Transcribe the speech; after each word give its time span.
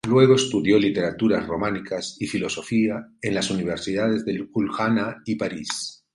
Luego 0.09 0.33
estudió 0.33 0.79
Literaturas 0.79 1.45
Románicas 1.45 2.17
y 2.19 2.25
Filosofía 2.25 3.07
en 3.21 3.35
las 3.35 3.51
universidades 3.51 4.25
de 4.25 4.33
Ljubljana 4.33 5.21
y 5.27 5.35
París. 5.35 6.03